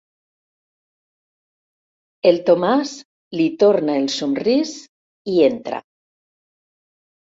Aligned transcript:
El 2.31 2.39
Tomàs 2.47 2.93
li 3.41 3.47
torna 3.65 3.99
el 4.05 4.09
somrís 4.15 4.75
i 5.35 5.41
entra. 5.53 5.83